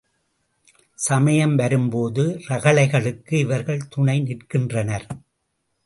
[0.99, 5.07] சமயம் வரும்போது ரகளைகளுக்கு இவர்கள் துணை நிற்கின்றனர்.